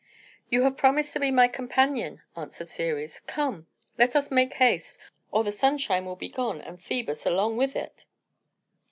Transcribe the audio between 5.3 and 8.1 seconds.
or the sunshine will be gone, and Phœbus along with it."